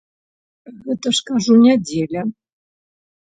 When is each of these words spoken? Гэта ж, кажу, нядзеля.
Гэта 0.85 1.07
ж, 1.17 1.27
кажу, 1.29 1.53
нядзеля. 1.65 2.21